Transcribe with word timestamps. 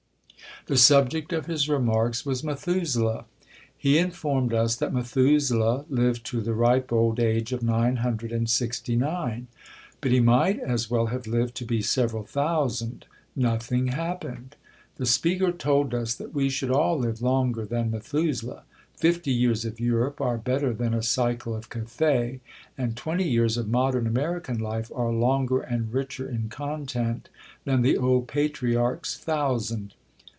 The 0.67 0.77
subject 0.77 1.33
of 1.33 1.47
his 1.47 1.67
"remarks" 1.67 2.23
was 2.23 2.43
Methuselah. 2.43 3.25
He 3.75 3.97
informed 3.97 4.53
us 4.53 4.75
that 4.75 4.93
Methuselah 4.93 5.85
lived 5.89 6.23
to 6.27 6.39
the 6.39 6.53
ripe 6.53 6.93
old 6.93 7.19
age 7.19 7.51
of 7.51 7.63
nine 7.63 7.95
hundred 7.95 8.31
and 8.31 8.47
sixty 8.47 8.95
nine. 8.95 9.47
But 10.01 10.11
he 10.11 10.19
might 10.19 10.59
as 10.59 10.87
well 10.87 11.07
have 11.07 11.25
lived 11.25 11.55
to 11.55 11.65
be 11.65 11.81
several 11.81 12.21
thousand 12.23 13.07
nothing 13.35 13.87
happened. 13.87 14.55
The 14.97 15.07
speaker 15.07 15.51
told 15.51 15.95
us 15.95 16.13
that 16.13 16.31
we 16.31 16.47
should 16.47 16.69
all 16.69 16.99
live 16.99 17.23
longer 17.23 17.65
than 17.65 17.89
Methuselah. 17.89 18.61
Fifty 18.95 19.31
years 19.31 19.65
of 19.65 19.79
Europe 19.79 20.21
are 20.21 20.37
better 20.37 20.73
than 20.75 20.93
a 20.93 21.01
cycle 21.01 21.55
of 21.55 21.71
Cathay, 21.71 22.39
and 22.77 22.95
twenty 22.95 23.27
years 23.27 23.57
of 23.57 23.67
modern 23.67 24.05
American 24.05 24.59
life 24.59 24.91
are 24.93 25.11
longer 25.11 25.61
and 25.61 25.91
richer 25.91 26.29
in 26.29 26.49
content 26.49 27.29
than 27.65 27.81
the 27.81 27.97
old 27.97 28.27
patriarch's 28.27 29.17
thousand. 29.17 29.95